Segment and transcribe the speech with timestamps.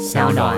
[0.00, 0.56] 小暖。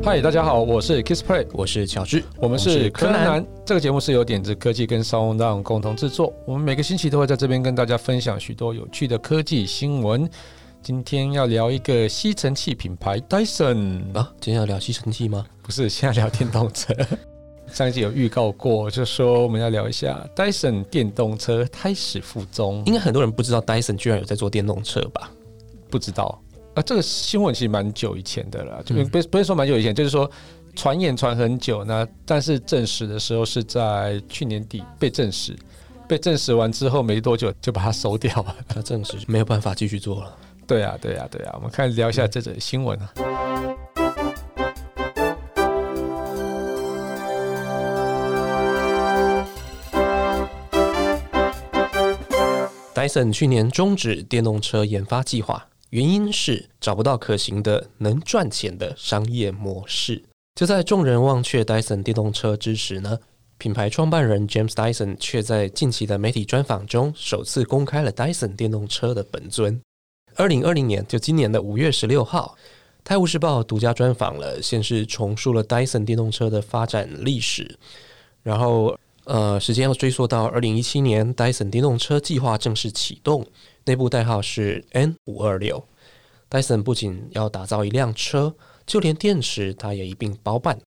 [0.00, 3.44] 嗨，大家好，我是 KissPlay，我是乔治，我们是柯南。
[3.66, 6.32] 这个节目是由点子科技跟商浪共同制作。
[6.46, 10.30] 我们每个星期都会在这边跟大家分享许多有趣的科技新闻。
[10.80, 15.44] 今天要聊一个吸尘器品牌 Dyson 啊，今天要聊吸尘器吗？
[15.62, 16.94] 不是，现在聊电动车。
[17.72, 22.84] 上一集有预告过，就说我们要聊一下 Dyson 电动车胎死腹中。
[22.86, 25.30] 应该很多人不知道 Dyson 居然有在做电动车吧？
[25.90, 26.40] 不知道
[26.74, 30.30] 啊，这个新闻其实蛮久以前的了，就不不是说蛮久以前，就是说
[30.76, 35.56] 传言传很久，呢但是证实的时候是在去年底被证实，
[36.06, 40.36] 被证实完之后没多久就把它收掉了， 它证实没有办法继续做了。
[40.66, 43.12] 对啊，对啊，对啊，我们看聊一下这则新闻啊。
[52.94, 60.22] Dyson 去年终止电动车研发计划，原因是找不到可行的能赚钱的商业模式。
[60.54, 63.18] 就在众人忘却 Dyson 电动车之时呢，
[63.58, 69.80] 品牌创办人 James Dyson 却在近期的媒体专访中首次公开了 Dyson 电动车的本尊。
[70.36, 72.56] 二零二零年，就今年的五月十六号，
[73.04, 77.78] 《泰晤士报》独家专访了，先是重述了 Dyson 电动车的发展历史，
[78.42, 78.96] 然后。
[79.24, 83.46] 呃，时间要追溯到二零一七年，Dyson 电动车计划正式启动，
[83.84, 85.84] 内部代号是 N 五二六。
[86.50, 90.78] Dyson 不仅要打造一辆车，就连电池它也一并包办。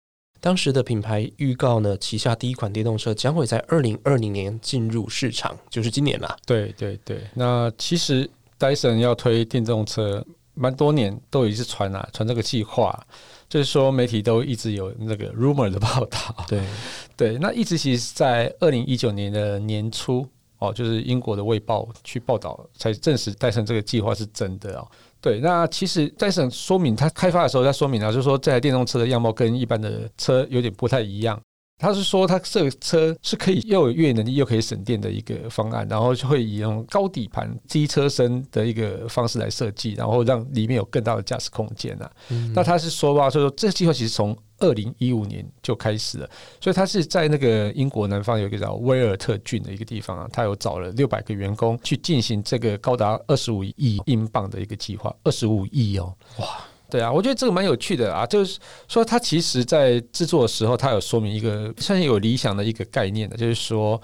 [0.41, 6.35] 当时的品牌预告呢，旗下第一款电动车将会在二零二零年进入市场，就是今年啦。
[6.45, 13.07] 对对对，那其实 Dyson 要推电动车，蛮多年都一直传啊，传这个计划。
[13.47, 16.45] 就是说，媒体都一直有那个 rumor 的报道。
[16.47, 16.61] 对
[17.15, 20.27] 对，那一直其实，在二零一九年的年初
[20.69, 24.87] 哦，就是英国的卫报去报道，才证实戴森这个计划是真的哦。
[25.19, 31.39] 对，那其实戴森说明他开发的时候，他说明了，就是说这台电动车的样貌跟一般的车有点不太一样。
[31.79, 42.09] 他是说，他这个车是可以又有越野能力又可以省电的一个方案，然后就会以用高底盘、低车身的一个方式来设计，然后让里面有更大的驾驶空间啊。
[42.53, 46.29] 那他是说吧，所以说这个计划其实从二零一五年就开始了，
[46.61, 56.47] 所以他是在那个英国南方有一个叫威尔特郡的一个地方啊，他有找了六百个员工去进行这个高达二十五亿英镑的一个计划，二十五亿哦，哇！
[56.89, 63.99] 对啊，我觉得这个蛮有趣的啊，就是说他其实在制作的时候，他有说明一个算是有理想的一个概念的，就是说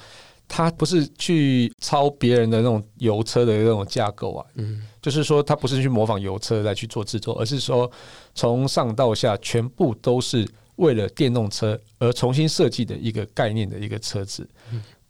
[0.47, 7.89] 他不是去抄别人的那种油车的那种架构啊，嗯，就是说他不是去模仿油车来去做制作，而是说
[8.35, 14.47] 从上到下全部都是为了电动车而重新设计的一个概念的一个车子。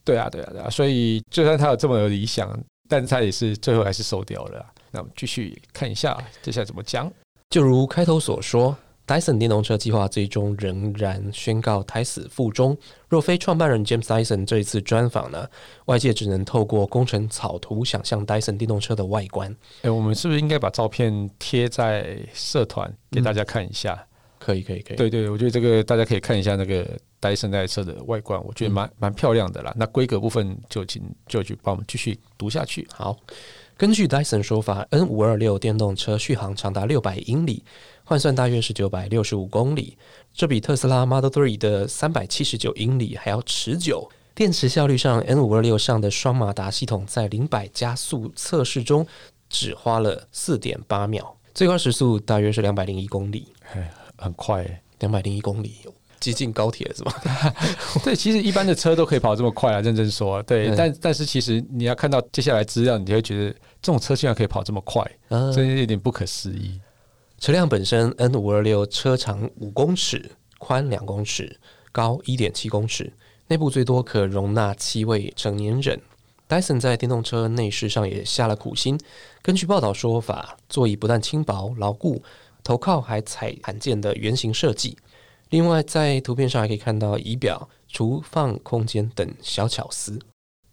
[0.03, 2.57] 对啊，对啊，对啊，所以就算他有这么有理想，
[2.87, 4.65] 但是他也是最后还是收掉了。
[4.91, 7.11] 那我们继续看一下接下来怎么讲。
[7.49, 8.75] 就如开头所说
[9.09, 12.77] ，Dyson 电动车计划最终仍然宣告胎死腹中。
[13.07, 15.49] 若非创办人 James Dyson 这一次专访呢，
[15.85, 19.55] 外界只能透过工程草图想象 Dyson 电动车的外观。
[19.81, 24.05] 哎，我们是不是应该把照片贴在社团给大家看一下？
[24.37, 24.97] 可以，可以，可以。
[24.97, 26.85] 对对，我觉得这个大家可以看一下那个
[27.19, 29.73] Dyson 那台车的外观，我觉得蛮蛮漂亮的啦。
[29.75, 32.87] 那规格部分就请就去帮我们继续读下去。
[32.93, 33.17] 好。
[33.79, 37.63] 根据 Dyson 说法，N 五二六电动车续航长达六百英里，
[38.03, 39.97] 换算大约是九百六十五公里，
[40.33, 44.09] 这比特斯拉 Model Three 的三百七十九英里还要持久。
[44.35, 49.07] 电池效率上，N 五二六上的双马达系统在零百加速测试中
[49.49, 53.47] 只花了四点八秒，最高时速大约是两百零一公里，
[54.17, 55.77] 很快，两百零一公里。
[56.19, 57.13] 接近高铁是吧？
[58.03, 60.75] 对，其实一般的车都可以跑这么快啊，认真说，对。
[60.75, 66.79] 但但是其实你要看到接下来资料，你就会觉得这种车竟然可以跑这么快，真的有点不可思议。
[67.39, 71.59] 车辆本身，N 五二六车长五公尺，宽两公尺，
[71.91, 73.13] 高一点七公尺，
[73.47, 76.01] 内部最多可容纳七位成年人。
[76.49, 78.99] Dyson 在电动车内饰上也下了苦心。
[79.41, 82.21] 根据报道说法，座椅不但轻薄牢固，
[82.63, 84.97] 头靠还采罕见的圆形设计。
[85.51, 90.19] 另外，在图片上还可以看到仪表、储放空间等小巧思。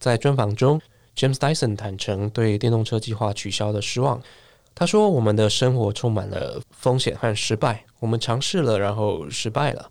[0.00, 0.81] 在专访中
[1.17, 4.23] ，James Dyson 坦诚对电动车计划取消的失望。
[4.75, 9.91] 他说：“我们的生活充满了风险和失败，我们尝试了，然后失败了，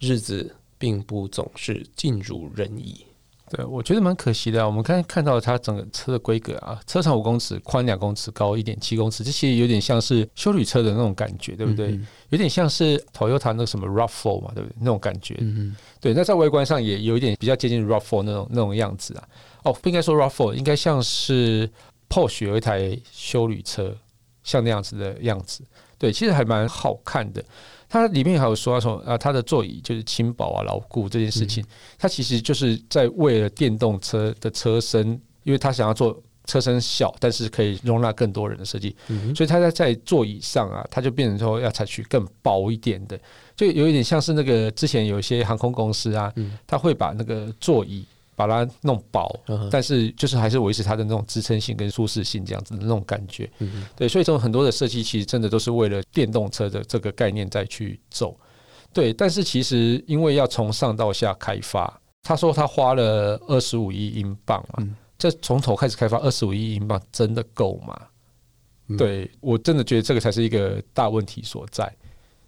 [0.00, 3.06] 日子并不总是尽如人意。”
[3.54, 4.60] 对，我觉得蛮可惜的。
[4.60, 11.98] 啊我们刚才看到它整个车的规格啊，车长五公尺，宽两公尺，高一点七公尺，这其实有点像是修旅车的那种感觉，对不对？
[12.30, 14.76] 有点像是 Toyota 那个什么 Rav4 嘛，对不对？
[14.80, 15.36] 那种感觉。
[15.40, 19.28] 嗯对，那在外观上也有一点比较接近 Rav4 那种那种样子啊。
[19.62, 21.70] 哦，不应该说 Rav4，应该像是
[22.08, 23.96] Porsche 有一台修旅车，
[24.42, 25.62] 像那样子的样子。
[25.96, 27.42] 对，其实还蛮好看的。
[27.88, 31.64] 它里面还有说说啊，它的座椅就是轻薄啊、牢固这件事情，
[31.98, 38.94] 它其实就是在为了电动车的车身，因为它想要做车身小，但是可以容纳更多人的设计，
[39.34, 43.18] 所以它在在座椅上啊，它就变成说要采取更薄一点的，
[43.56, 46.32] 就有一点像是那个之前有一些航空公司啊，
[46.66, 48.04] 它会把那个座椅。
[48.36, 49.28] 把它弄薄，
[49.70, 53.50] 但是就是还是维持它的那种支撑性跟舒适性这样子的那种感觉。
[53.96, 58.36] 对，所以这种很多的设计其实真的都是为了电动车的这个概念再去走。
[58.92, 64.86] 对，但是其实因为要从上到下开发，他说他花了二十五亿英镑嘛，
[65.18, 67.96] 这从头开始开发二十五亿英镑真的够吗？
[68.98, 71.90] 对我真的觉得这个才是一个大问题所在。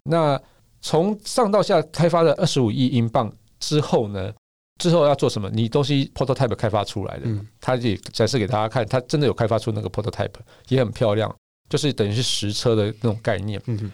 [0.02, 0.40] 那
[0.80, 4.32] 从上到下开发了二十五亿英镑之后呢？
[4.78, 5.48] 之后要做什么？
[5.50, 7.26] 你东西 prototype 开发出来的，
[7.60, 10.30] 他也展示给大家看，他真的有开发出那个 prototype，
[10.68, 11.34] 也很漂亮，
[11.68, 13.60] 就是等于是实车的那种概念。
[13.66, 13.90] 嗯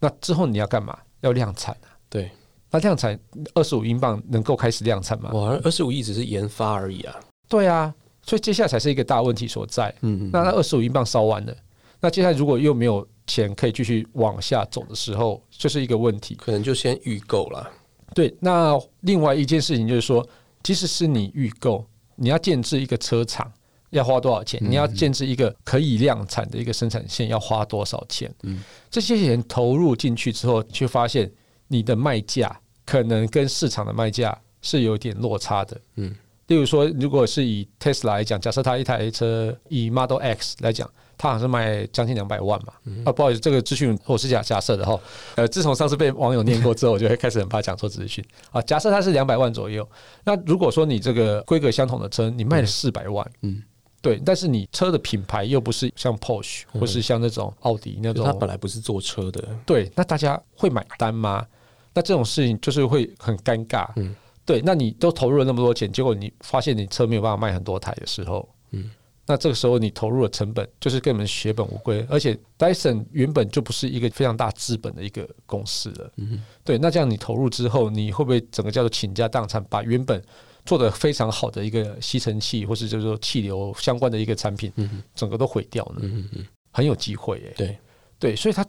[0.00, 0.98] 那之后你要干嘛？
[1.20, 1.86] 要量产啊？
[2.08, 2.28] 对，
[2.70, 3.16] 那量产
[3.54, 5.30] 二十五英镑能够开始量产吗？
[5.32, 7.14] 哇，二十五亿只是研发而已啊。
[7.48, 9.94] 对啊，所以接下来才是一个大问题所在。
[10.00, 10.30] 嗯嗯。
[10.32, 11.54] 那那二十五英镑烧完了，
[12.00, 16.34] 那接下来如果又没有钱可以继续往下走的时候，就是一个问题。
[16.34, 17.70] 可能就先预购了。
[18.14, 20.26] 对，那另外一件事情就是说，
[20.62, 21.84] 即使是你预购，
[22.16, 23.50] 你要建制一个车厂
[23.90, 24.60] 要花多少钱？
[24.62, 28.32] 你要建制一个可以量产的一个生产线要花多少钱？
[28.42, 31.30] 嗯，这些钱投入进去之后，却发现
[31.68, 35.80] 你的卖价可能跟市场的卖价是有点落差的。
[35.96, 36.14] 嗯，
[36.46, 40.90] 例如说，如果是以 Tesla 来讲，假设它一台车以 Model X 来讲。
[41.22, 42.72] 它好像是卖将近两百万嘛，
[43.04, 44.98] 啊，不好意思，这个资讯我是假假设的哈。
[45.36, 48.24] 呃，自从上次被网友念过之后，我就会开始很怕讲错资讯。
[48.50, 48.60] 啊。
[48.62, 49.88] 假设它是两百万左右，
[50.24, 53.62] 那如果说你这个规格相同的车，你卖了四百万，嗯，
[54.00, 61.46] 对，但是你车的品牌又不是像 Porsche 或是像那种奥迪那种，它本来不是做车的，对，那大家会买单吗？
[61.94, 64.12] 那这种事情就是会很尴尬，嗯，
[64.44, 68.90] 对，那你都投入了那么多钱，结果你发现你车没有办法卖很多台的时候，嗯。
[69.24, 76.12] 那这个时候你投入的成本就是根本血本无归，而且 Dyson 原本就不是一个非常大资本的一个公司了。
[76.16, 76.76] 嗯，对。
[76.76, 80.20] 那这样你投入之后，你会不会整个叫做倾家荡产，把原本
[80.66, 86.00] 做的非常好的一个吸尘器或是就是说气流相关的一个产品，嗯整个都毁掉呢？
[86.02, 87.54] 嗯嗯，很有机会耶。
[87.56, 87.78] 对
[88.18, 88.66] 对，所以他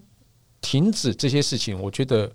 [0.62, 2.32] 停止这些事情，我觉得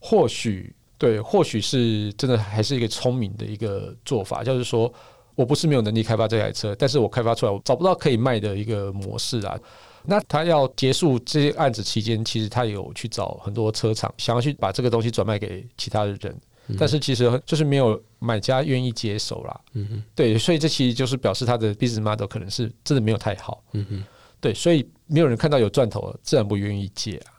[0.00, 4.92] 或许对，或许是真的还是一个聪明的一个做法，就是说。
[5.34, 9.58] 我不是没有能力开发这台车，但是我开发出来我找不到可以卖的一个模式啊。
[10.02, 16.40] 那他要结束这些案子期间，其实他有去找很多车厂，想要去把这个东西转卖给其他的人，
[16.78, 19.60] 但是其实就是没有买家愿意接手啦。
[19.74, 23.62] 嗯哼，对，所以这其实就是表示他的 business model 可能是真的没有太好。
[23.72, 24.04] 嗯哼，
[24.40, 27.32] 对，所以没有人看到有赚头，自然不愿意借啊。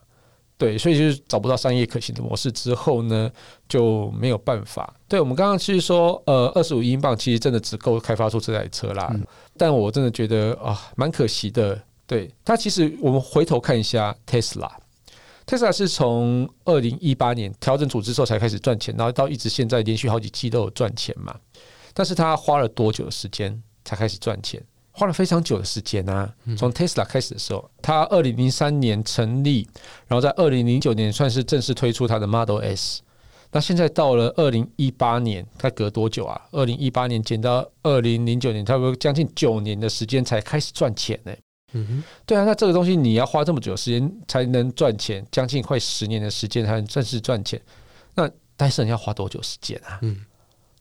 [0.62, 3.32] 对，所以就是找不到商业可行的模式之后呢，
[3.68, 4.94] 就没有办法。
[5.08, 9.12] 对我们刚刚其实说，呃，二十五英镑其实真的只够开发出这台车啦。
[9.58, 11.82] 但我真的觉得啊，蛮可惜的。
[12.06, 21.36] 对它，其实我们回头看一下 Tesla，Tesla 是从二零一八年调整组织之后才开始赚钱，然后到一直现在连续好几季都有赚钱嘛。
[21.92, 24.64] 但是它花了多久的时间才开始赚钱？
[25.02, 26.32] 花了非常久的时间啊！
[26.56, 29.68] 从 Tesla 开始的时候，它二零零三年成立，
[30.06, 33.02] 然后在二零零九年算是正式推出它的 Model S。
[33.52, 36.40] 那现在到了二零一八年，它隔多久啊？
[36.52, 41.34] 二零一八年减到二零零九年，差不多将近九年的时间才开始赚钱呢。
[41.74, 47.60] 嗯哼，对啊，那这个东西你要花这么久时间才能赚钱，将近快十年的时间才能正式赚钱，
[48.14, 49.98] 那戴森要花多久时间啊？
[50.04, 50.24] 嗯，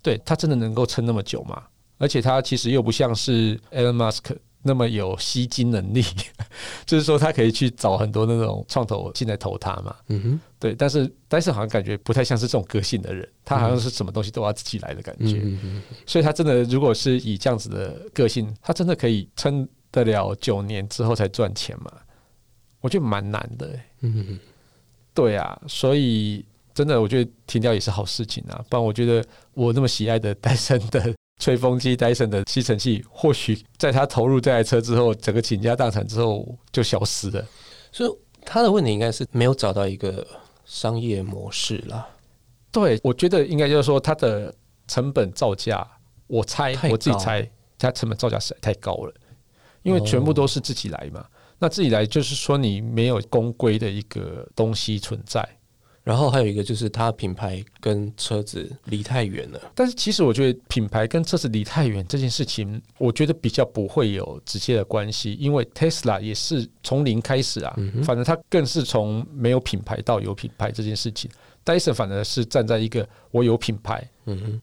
[0.03, 1.63] 对，它真的能够撑那么久吗？
[2.01, 6.03] 而且它其实又不像是 Elon Musk 那么有吸金能力，
[6.85, 9.95] 就是说他可以去找很多那种创投进来投他嘛。
[10.09, 10.75] 嗯哼，对。
[10.75, 15.41] 但是但是好像感觉不太像是这种个性的人，他好像是什么东西都要自己来的感觉。
[15.45, 21.91] 嗯所以他真的如果是以这样子的个性，他真的可以撑得了九年之后才赚钱吗？
[22.83, 23.79] 我觉得蛮难的。
[24.01, 24.39] 嗯哼，
[25.15, 28.63] 对啊，所以真的我觉得停掉也是好事情啊。
[28.69, 31.15] 不然我觉得我那么喜爱的戴森的。
[31.41, 37.45] 吹风机、戴森的吸尘器，或许在他投入这台车之后，整个倾家荡产之后就消失了。
[37.91, 38.11] 所以
[38.45, 40.25] 他的问题应该是没有找到一个
[40.65, 42.07] 商业模式啦。
[42.71, 44.55] 对，我觉得应该就是说，它的
[44.87, 45.85] 成本造价，
[46.29, 49.15] 我猜我自己猜，它成本造价实在太高了，
[49.83, 51.27] 因为全部都是自己来嘛。
[51.59, 55.47] 那自己来就是说，你没有公规的一个东西存在，
[56.03, 59.61] 然后还有一个就是它品牌跟车子离太远了。
[59.75, 71.31] 但是其实我觉得品牌跟车子离太远这件事情，我觉得比较不会有直接的关系，因为 Tesla 也是从零开始啊，反正它更是从没有品牌到有品牌这件事情。
[71.63, 74.03] Dyson 反而是站在一个我有品牌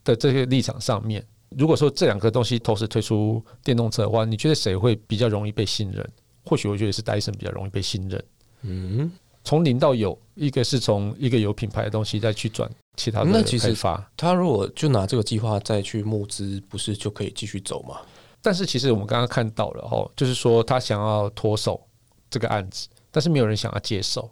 [0.03, 1.23] 的这些立场上面。
[1.55, 6.05] 如果说这两个东西同时推出电动车的话，你觉得谁会比较容易被信任？
[6.43, 8.23] 或许我觉得是 Dyson 比较容易被信任。
[8.63, 9.11] 嗯，
[9.47, 14.11] 从零到有，一个是从一个有品牌的东西再去转其他的开发。
[14.17, 18.01] 他如果就拿这个计划再去募资，不是就可以继续走吗？
[18.41, 21.81] 但是其实我们刚刚看到了哦，就是说他想要脱手
[22.29, 24.29] 这个案子，但是没有人想要接手。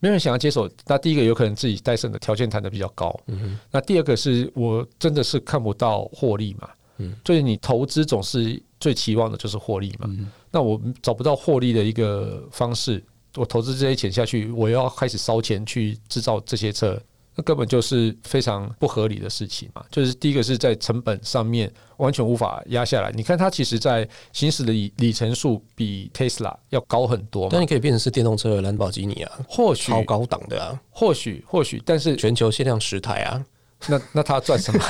[0.00, 6.68] 没有人想要接手，那第一个有可能自己戴森的条件谈的比较高，嗯那第二个是我真的是看不到获利嘛，
[6.98, 13.00] 嗯，就是你投资总是最期望的就是获利嘛，嗯，那我找不到获利的一个方式，
[13.36, 17.00] 我投资这些钱下去，我要开始烧钱去制造这些车。
[17.34, 19.82] 那根本就是非常不合理的事情嘛！
[19.90, 23.10] 就是第一个是在成本上面完全无法压下来。
[23.12, 27.48] 你看它其实，在行驶的里里程数比 Tesla 要高很多。
[27.50, 33.42] 但你可以变成是电动车的兰博基尼啊，或许超高档的啊，或许或许，但是全球限量十台啊，
[33.88, 34.84] 那那他赚什么？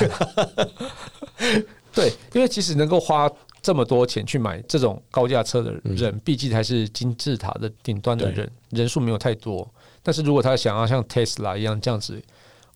[1.95, 3.31] 对，因为其实能够花
[3.63, 9.67] 这么多钱去买这种高价车的人，毕竟还是金字塔的顶端的人，人数没有太多。
[10.03, 12.21] 但是如果他想要像 Tesla 一样这样子，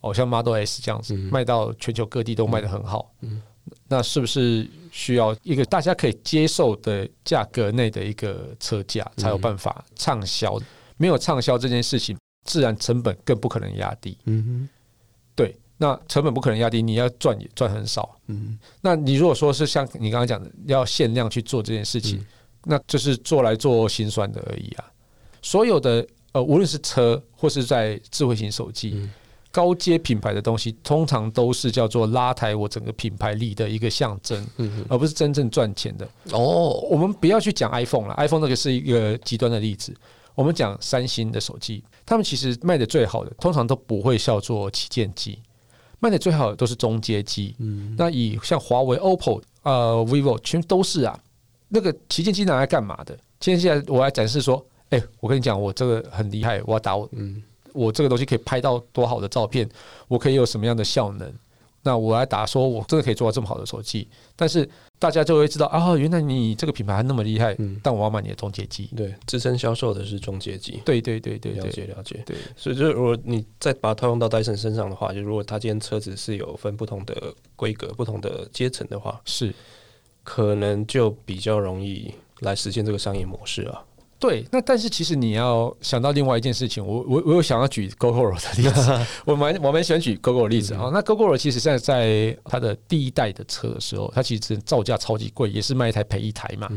[0.01, 3.11] 哦，像 Model S 这样子卖到全球各地都卖得很好，
[3.89, 10.57] 那是不是需要一个大家可以接受的价格内的一个车价才有办法畅销？
[10.95, 14.17] 没有畅销这件事情，自然成本更不可能压低。
[14.23, 14.76] 嗯哼，对，
[15.77, 18.17] 那成本不可能压低，你要赚也赚很少。
[18.27, 22.25] 嗯，那你如果说是像你刚刚讲的，要限量去做这件事情，
[22.63, 24.85] 那就是做来做心酸的而已啊。
[25.41, 26.05] 所有的。
[26.33, 29.09] 呃，无论是车或是在智慧型手机，
[29.49, 34.45] 高阶品牌的东西，通常都是叫做拉抬我整个品牌力的一个象征，
[34.89, 36.07] 而不是真正赚钱的。
[36.33, 39.95] 哦，我们不要去讲 iPhone 了，iPhone 那个是一个极端的例子。
[40.35, 45.39] 我们讲三星的手机，他们其实卖的最好的，通常都不会叫做旗舰机，
[45.99, 47.55] 卖的最好的都是中阶机。
[47.59, 51.19] 嗯，那以像华为、OPPO、呃、vivo，全都是啊。
[51.69, 53.17] 那个旗舰机拿来干嘛的？
[53.39, 54.65] 旗舰机我来展示说。
[54.89, 59.69] 哎，我跟你讲，我这个很厉害，我要打我，嗯，我这个东西可以拍到多好的照片，
[60.07, 61.29] 我可以有什么样的效能？
[61.83, 64.65] 那我来打，说我真的可以做到这么好的手机，但是
[64.99, 79.53] 大家就会知道啊，原来你这个品牌那么厉害，嗯，但我要买你的中介机，对，自身销售的是中介机，对对对对，了解了解，对，所以就是如果你再把它套用到戴森身上的话，就如果他今天车子是有分不同的规格、不同的阶层的话，是。
[80.29, 83.81] 可能就比较容易来实现这个商业模式啊。
[84.19, 90.89] 对，那但是其实你要想到另外一件事情，我我我有想要举 GoGo 的例子， 我蛮我蛮喜欢举 GoGo 的例子啊。
[90.91, 96.67] 那 GoGo 其实现在在它的第一代的车的时候，它其实造价超级贵，也是卖一台赔一台嘛。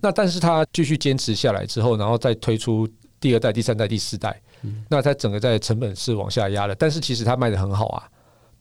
[0.00, 2.88] 那但是它继续坚持下来之后，然后再推出
[3.20, 4.38] 第二代、第三代、第四代，
[4.88, 8.08] 那它整个在成本是往下压的，但是其实它卖的很好啊。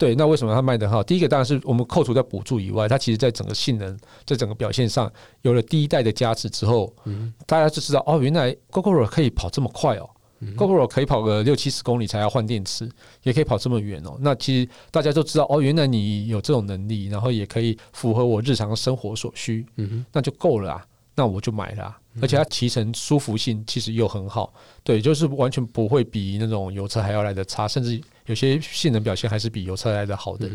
[0.04, 1.02] 对，那为什么它卖得好？
[1.02, 5.10] 第一个当然是我们扣除掉补助以外，它其实在整个性能、在整个表现上
[5.44, 10.10] 有了第一代的加持之后，嗯，大家就知道哦，原来 GoGo 可以跑这么快哦
[10.58, 12.90] ，GoGo 可以跑个六七十公里才要换电池，
[13.22, 14.18] 也可以跑这么远哦。
[14.20, 21.98] 那其实大家都知道哦，原来你有这种能力，然后也可以符合我日常生活所需，嗯那就够了啊，那我就买了。
[22.22, 24.54] 而且它骑乘舒服性其实又很好，
[24.84, 28.02] 对，就是完全不会比那种油车还要来的差，甚至。
[28.26, 30.50] 有些性能表现还是比油车来的好的，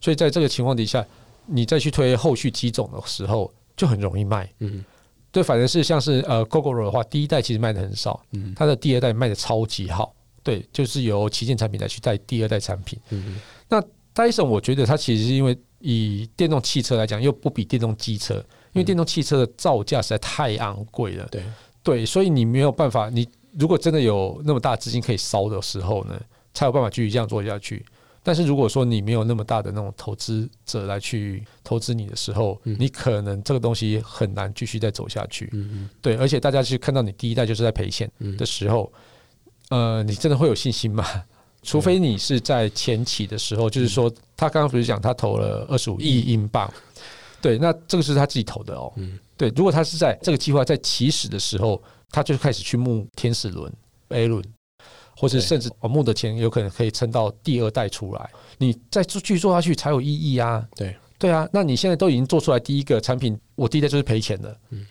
[0.00, 1.04] 所以在这个情况底下，
[1.44, 4.50] 你再去推后续机种的时候，就很容易卖。
[4.60, 4.82] 嗯，
[5.30, 10.14] 对，反正是像是呃，GoGo 的话，第一代其实卖的很少，嗯，它的第二代卖的超级好。
[10.42, 12.98] 对，就是由旗舰产品来去带第二代产品。
[13.10, 13.78] 嗯，那
[14.14, 18.42] Dyson 我觉得它其实是因为以电动汽车来讲，又不比电动机车，
[18.72, 21.26] 因为电动汽车的造价实在太昂贵了。
[21.30, 21.42] 对，
[21.82, 26.20] 对，所以你没有办法，你如果真的有那么大资金可以烧的时候呢？
[26.54, 27.84] 才有办法继续这样做下去。
[28.22, 35.50] 但是如果说你没有那么大的那种投资者来去投资你的时候，你可能这个东西很难继续再走下去。
[36.00, 38.92] 对，而且大家去看到你第一代就是在赔钱的时候，
[39.70, 41.04] 呃，你真的会有信心吗？
[41.64, 46.72] 除非你是在前期的时候，就是说他刚刚不是讲他投了二十五亿英镑，
[47.42, 48.90] 对，那这个是他自己投的哦。
[48.96, 53.70] 嗯对，如果他是在这个计划在起始的时候，他就开始去募天使轮
[54.08, 54.42] A 轮。
[55.14, 60.66] 或者甚至我募的钱有可能可以撑到第二代出来，你再继续做下去才有意义啊！
[60.74, 64.84] 对对啊，那你现在都已经做出来第一个产品，我第一代就是赔钱的，嗯，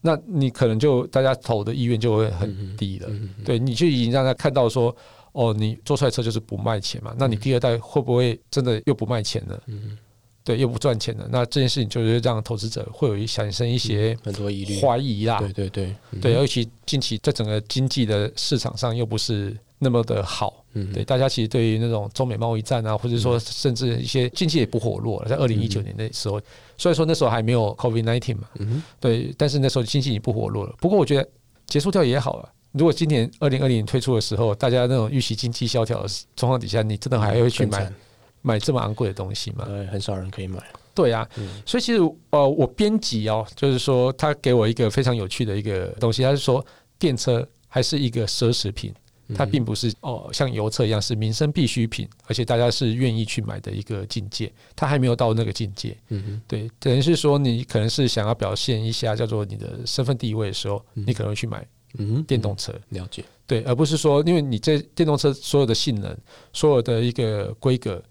[0.00, 3.10] 那你可能就大家投的意愿就会很低了。
[3.44, 4.96] 对，你就已经让他看到说，
[5.32, 9.62] 哦，你做出来车就是不卖钱嘛，那你第二代会不会真的又不卖钱了？
[10.52, 11.28] 嗯，对，又不赚钱了？
[11.30, 15.38] 那这件事情就是让投资者会有一产生一些很多疑虑，怀疑啦。
[15.38, 26.40] 对对对，嗯对，尤其近期在整个经济的市场上又不是那么的好，嗯对，大家其实对于那种中美贸易战啊，或者说甚至一些经济也不活络了，在二零一九年的时候，
[26.76, 30.74] 虽然说那时候还没有 COVID nineteen 嘛，嗯哼对，但是那时候经济已经不活络了。
[30.78, 31.28] 不过我觉得
[31.66, 32.48] 结束掉也好了。
[32.72, 37.92] 如果今年二零二零推出的时候，大家那种预期经济萧条的状况底下，你真的还会去买
[38.42, 39.64] 买这么昂贵的东西吗？
[39.66, 40.62] 对，很少人可以买，
[40.94, 41.62] 对啊，嗯。
[41.66, 46.64] 所以其实呃，我编辑哦，就是说他给我一个非常有趣的一个东西，他是说
[46.98, 48.94] 电车还是一个奢侈品，
[49.34, 55.96] 它并不是哦像油车一样是民生必需品，而且大家是愿意去买的一个境界，它还没有到那个境界。
[56.08, 56.42] 嗯哼。
[56.48, 61.66] 对，等于是说你可能是想要表现一下叫做你的身份地位的时候，你可能会去买
[61.98, 62.72] 嗯哼，电动车。
[62.88, 66.16] 了解，对，而不是说，因为你这电动车所有的性能、
[66.52, 68.02] 所有的一个规格，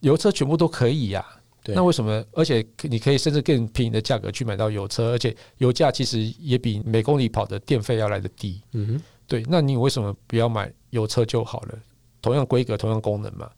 [0.00, 1.24] 油车全部都可以呀、
[1.62, 2.24] 对那为什么？
[2.32, 8.62] 而且你可以甚至更便宜的价格去买到油车，而且油价其实也比每公里跑的电费要来的低。
[8.72, 11.78] 嗯哼，对，那你为什么不要买油车就好了？
[12.20, 13.50] 同样规格、同样功能嘛，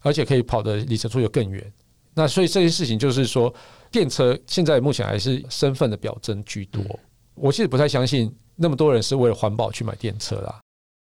[0.00, 1.72] 而且可以跑的里程数又更远。
[2.14, 3.52] 那所以这件事情就是说，
[3.90, 6.82] 电车现在目前还是身份的表征居多。
[7.34, 10.60] 我其实不太相信那么多人是为了环保去买电车啦。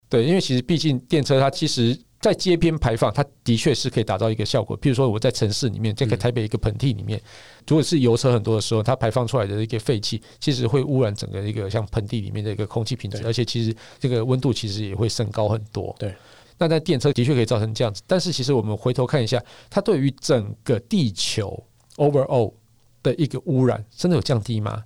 [0.08, 4.80] 对，因为其实毕竟电车它其实在街边排放，它的确是可以达到一个效果。
[4.80, 7.20] 譬如说我在城市里面，这个台北一个盆地里面，
[7.68, 15.96] 如果是油车很多的时候，它排放出来的一个废气，其实会污染整个一个像盆地里面的一个空气品质，而且其实这个温度其实也会升高很多。
[15.98, 16.14] 对。
[16.60, 21.64] 那在电车的确可以造成这样子，但是其实我们回头看一下，它对于整个地球
[21.96, 22.54] overall
[23.02, 24.84] 的一个污染，真的有降低吗？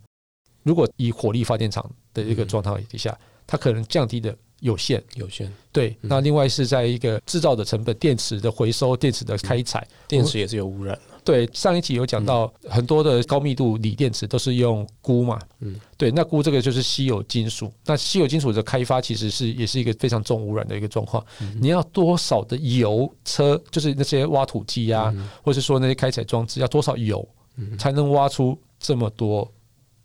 [0.64, 3.14] 如果以火力发电厂的一个状态底下，
[3.46, 4.34] 它可能降低的
[4.66, 5.02] 有限。
[5.14, 6.10] 有限，对，嗯。
[6.10, 9.88] 那另外是在一个制造的成本、电池的回收、电池的开采。
[10.08, 10.96] 电池也是有污染。
[10.96, 17.72] 的，对，上一集有讲到很多的高密度锂电池都是用钴嘛，嗯，对，那钴这个就是稀有金属。
[17.86, 21.24] 那稀有金属的开发其实是也是一个非常重污染的一个状况。
[21.42, 21.56] 嗯。
[21.62, 25.30] 你要多少的油车，就是那些挖土机啊，嗯。
[25.44, 27.78] 或是说那些开采装置，要多少油嗯。
[27.78, 29.48] 才能挖出这么多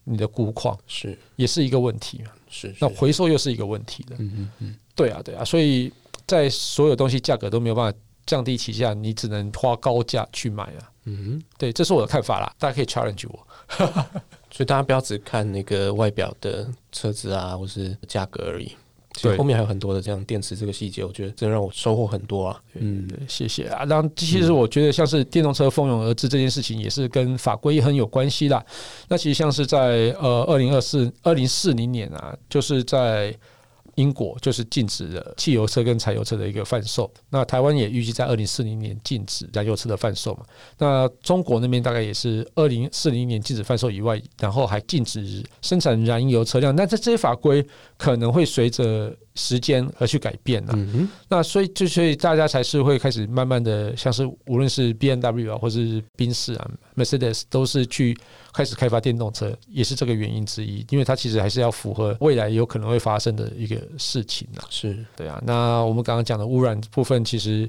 [0.05, 1.19] 你的钴矿，是。
[1.37, 2.31] 也是一个问题嘛。
[2.51, 4.17] 是，那回收又是一个问题的。
[4.19, 5.91] 嗯嗯嗯，对啊，对啊，所以
[6.27, 10.91] 在所有东西价格都没有办法降低旗下，你只能花高价去买啊。
[11.05, 13.47] 嗯哼，对，这是我的看法啦，大家可以 challenge 我。
[14.53, 18.77] 所以大家不要只看那个外表的车子啊，或是价格而已。
[19.21, 22.59] 其实对后面还有很多的这样电池这个细节，我觉得真的让我收获很多啊。
[22.75, 23.85] 嗯，对谢谢啊。
[23.85, 28.65] 那其实我觉得像是电动车蜂拥而至这件事情，也是跟法规很有关系啦。
[29.09, 33.37] 那其实像是在呃二零二四二零四零年啊，就是在
[34.01, 37.11] 英国就是禁止了汽油车跟柴油车的一个贩售。
[37.29, 40.45] 那台湾也预计在二零四零年禁止燃油车的贩售嘛。
[40.79, 46.75] 那中国那边大概也是二零四零年禁止贩售以外，然后还禁止生产燃油车辆。
[46.75, 47.65] 那这这些法规
[47.99, 50.73] 可能会随着时间而去改变啊。
[50.75, 58.17] 嗯，那所以就所以大家才是会开始慢慢的，像是无论是 B N W 啊，或是宾士啊、Mercedes 都是去
[58.53, 64.65] 开始开发电动车，也是这个原因之一，因为它其实还是要符合未来有可能会发生的一个事情啊。
[64.71, 67.69] 是对啊，那我们刚刚讲的污染部分，其实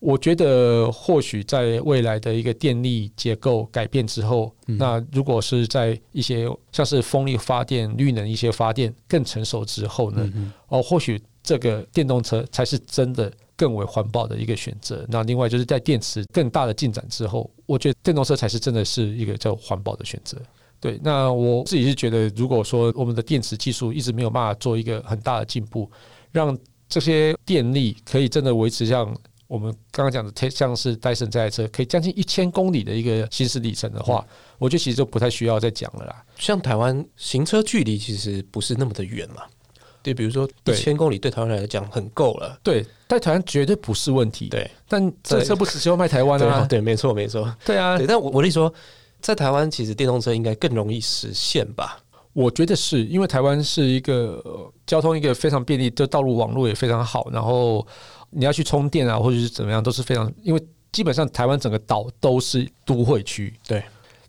[0.00, 15.04] 我觉得或许在未来的一个电力结构改变之后，嗯那如果是在一些像是风力发电、绿能一些发电更成熟之后呢，嗯，哦，或许这个电动车才是真的更为环保的一个选择。
[15.08, 20.38] 那另外就是在电池更大的进展之后，我觉得电动车才是真的是一个叫环保的选择。
[20.80, 25.90] 对，那我自己是觉得，如果说我们的电池技术一直没有办法做一个很大的进步，
[26.30, 26.56] 让
[26.88, 29.12] 这些电力可以真的维持像
[29.48, 34.24] 我们刚刚讲的，像是戴森这台车可以将近一千公里的一个行驶里程的话，
[34.58, 36.22] 我觉得其实就不太需要再讲了啦。
[36.36, 39.42] 像台湾行车距离其实不是那么的远嘛。
[40.02, 42.56] 对，比如说一千公里对台湾人来讲很够了。
[42.62, 46.66] 对，在台湾绝对不是问题。，对，但这车不只是要卖台湾啊。
[46.68, 47.52] 对对，没错没错。
[47.64, 48.72] 对啊，对，但我我跟你说，
[49.20, 51.98] 在台湾其实电动车应该更容易实现吧？
[52.34, 57.84] 我觉得是因为台湾是一个、呃交通一个非常便利，的道路网络也非常好，然后
[58.30, 63.52] 你要去充电啊，或者是怎么样，都是非常，因为基本上台湾整个岛都是都会区。
[63.66, 63.82] 对，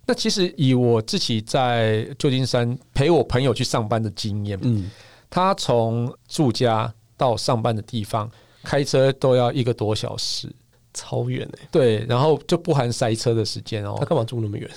[0.05, 4.89] 那其实以我自己在旧金山陪我朋友去上班的经验，嗯，
[5.29, 8.29] 他从住家到上班的地方
[8.63, 10.49] 开车都要一个多小时。
[10.91, 14.05] 超远哎、对，然后就不含塞车的时间哦他。
[14.05, 14.69] 干嘛住那么远？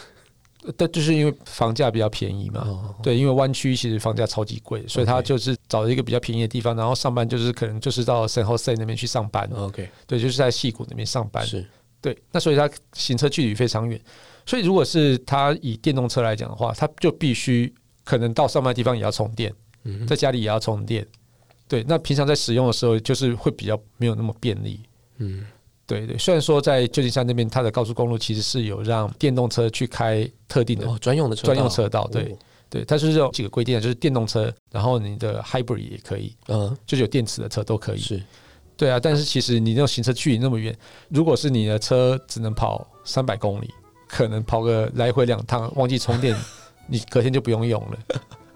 [0.77, 2.63] 但就是因为房价比较便宜嘛。
[2.67, 11.45] 哦，对，因为湾区其实房价超级贵，所以他就是找了一个比较便宜的地方，然后上班就是可能就是到 San Jose 那边去上班，OK，对，就是在戏谷那边上班。
[11.47, 11.67] 是
[12.01, 14.01] 对，那所以他行车距离非常远，
[14.45, 17.73] 所以如果是他以电动车来讲的话，他就必须
[18.05, 21.07] 可能到上班的地方也要充电，嗯在家里也要充电。
[21.69, 24.81] 对，那平常在使用的时候，就是会比较没有那么便利。
[25.19, 25.47] 嗯
[25.99, 32.37] 对对，虽然说在旧金山那边，它的高速公路其实是有让电动车去开特定的哦，专用的车专用车道，对哦
[32.71, 37.99] 对，它是有几个规定的，就是电动车，然后你的 hybrid 也可以，嗯就是有电池的车都可以。
[37.99, 38.23] 是
[38.77, 40.77] 对啊，但是其实你那种行车距离那么远，
[41.09, 43.71] 如果是你的车只能跑三百公里，
[44.09, 46.37] 可能跑个来回两趟，忘记充电，
[46.89, 47.99] 你隔天就不用用了。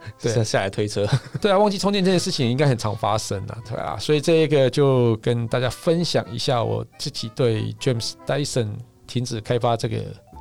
[0.23, 1.07] 对下下来推车，
[1.41, 8.69] 对啊，忘记充电这件事情应该很常发生啊，对啊，所以这一个就跟大家分享一下我自己对 James Dyson
[9.07, 9.99] 停止开发这个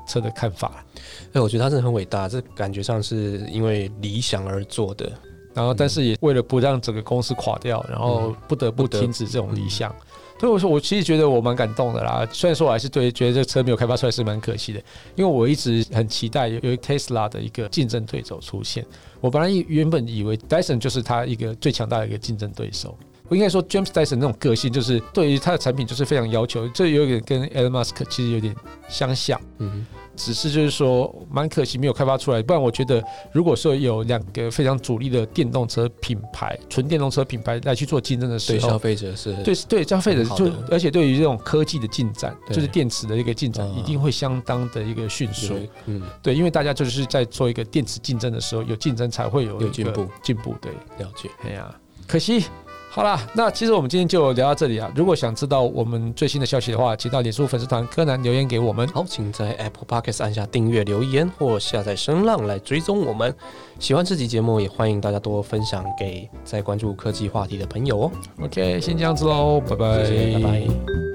[0.07, 0.83] 车的看法。
[1.33, 5.11] 哎，我觉得他真的很伟大，这感觉上是因为理想而做的。
[5.55, 9.89] 然后，但是也为了不让整个公司垮掉，然后不得不停止这种理想。
[10.37, 12.27] 所以我说，我其实觉得我蛮感动的啦。
[12.29, 14.79] 虽然说我还是对觉得这车没有开发出来是蛮可惜的，
[15.15, 18.85] 因为我一直很期待有有一个 Tesla 的一个竞争对手出现。
[19.21, 22.97] 我本来以原本以为 Dyson 就是他一个最强大的一个竞争对手。
[23.27, 28.55] 我应该说，James Dyson 那种个性，就是对于他的产品就是非常要求，这有点跟 Elon Musk 其实有点
[28.87, 29.39] 相像。
[29.59, 29.85] 嗯
[30.17, 32.41] 只是就是说，蛮可惜没有开发出来。
[32.41, 45.47] 不然我觉得，如果说有两个非常主力的电动车品牌、纯电动车品牌来去做竞争的哼，对消时候，费者是对对消费者就而且对于这种科技的进展，就是电池的一个进展，嗯一定会相当的一个迅速。
[45.47, 50.71] 水，嗯，对，因为大家就是在做一个电池竞争的时候，有竞争才会有有进步进步对。
[50.97, 51.29] 了解。
[51.43, 51.75] 哎呀，
[52.07, 52.45] 可惜。
[52.95, 54.89] 好啦，那其实我们今天就聊到这里啊。
[54.95, 58.87] 如果想知道我们最新的消息的话，请到脸书粉丝团柯南留言给我们。
[58.87, 63.35] 好，请在 Apple Podcast 按下订阅、留言或下载声浪来追踪我们。
[63.79, 68.11] 喜欢这期节目，也欢迎大家多分享给在关注科技话题的朋友哦。
[68.41, 71.14] OK，先这样子喽，拜拜，谢谢，拜拜。